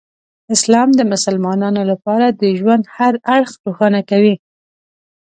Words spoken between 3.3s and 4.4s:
اړخ روښانه کوي.